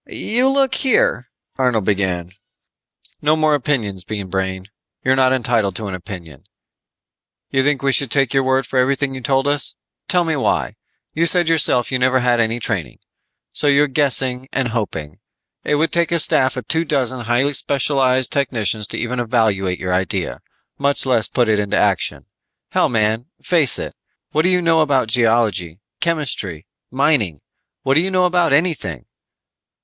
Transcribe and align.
"You 0.07 0.49
look 0.49 0.73
here" 0.73 1.29
Arnold 1.59 1.85
began. 1.85 2.31
"No 3.21 3.35
more 3.35 3.53
opinions, 3.53 4.03
Bean 4.03 4.29
Brain. 4.31 4.67
You're 5.03 5.15
not 5.15 5.31
entitled 5.31 5.75
to 5.75 5.85
an 5.87 5.93
opinion. 5.93 6.45
You 7.51 7.61
think 7.63 7.83
we 7.83 7.91
should 7.91 8.09
take 8.09 8.33
your 8.33 8.41
word 8.43 8.65
for 8.65 8.79
everything 8.79 9.13
you 9.13 9.21
told 9.21 9.47
us? 9.47 9.75
Tell 10.07 10.23
me 10.23 10.35
why. 10.35 10.75
You 11.13 11.27
said 11.27 11.47
yourself 11.47 11.91
you 11.91 11.99
never 11.99 12.19
had 12.19 12.39
any 12.39 12.59
training. 12.59 12.97
So 13.53 13.67
you're 13.67 13.87
guessing 13.87 14.49
and 14.51 14.69
hoping. 14.69 15.19
It 15.63 15.75
would 15.75 15.91
take 15.93 16.11
a 16.11 16.19
staff 16.19 16.57
of 16.57 16.67
two 16.67 16.83
dozen 16.83 17.25
highly 17.25 17.53
specialized 17.53 18.31
technicians 18.33 18.87
to 18.87 18.97
even 18.97 19.19
evaluate 19.19 19.77
your 19.77 19.93
idea, 19.93 20.41
much 20.79 21.05
less 21.05 21.27
put 21.27 21.47
it 21.47 21.59
into 21.59 21.77
action. 21.77 22.25
Hell, 22.71 22.89
man, 22.89 23.27
face 23.39 23.77
it. 23.77 23.93
What 24.31 24.41
do 24.41 24.49
you 24.49 24.63
know 24.63 24.81
about 24.81 25.09
geology, 25.09 25.77
chemistry, 25.99 26.65
mining? 26.89 27.39
What 27.83 27.93
do 27.93 28.01
you 28.01 28.09
know 28.09 28.25
about 28.25 28.51
anything?" 28.51 29.05